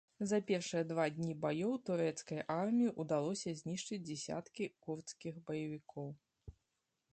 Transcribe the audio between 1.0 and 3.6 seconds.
дні баёў турэцкай арміі ўдалося